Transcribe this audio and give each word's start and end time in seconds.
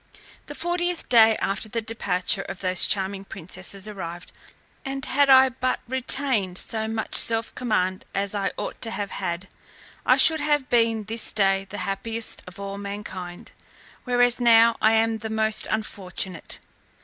The 0.47 0.55
fortieth 0.55 1.07
day 1.09 1.35
after 1.39 1.69
the 1.69 1.79
departure 1.79 2.41
of 2.41 2.61
those 2.61 2.87
charming 2.87 3.23
princesses 3.23 3.87
arrived, 3.87 4.31
and 4.83 5.05
had 5.05 5.29
I 5.29 5.49
but 5.49 5.79
retained 5.87 6.57
so 6.57 6.87
much 6.87 7.13
self 7.13 7.53
command 7.53 8.05
as 8.15 8.33
I 8.33 8.51
ought 8.57 8.81
to 8.81 8.89
have 8.89 9.11
had, 9.11 9.47
I 10.03 10.17
should 10.17 10.39
have 10.39 10.71
been 10.71 11.03
this 11.03 11.31
day 11.31 11.67
the 11.69 11.77
happiest 11.85 12.41
of 12.47 12.59
all 12.59 12.79
mankind, 12.79 13.51
whereas 14.03 14.39
now 14.39 14.75
I 14.81 14.93
am 14.93 15.19
the 15.19 15.29
most 15.29 15.67
unfortunate. 15.69 16.57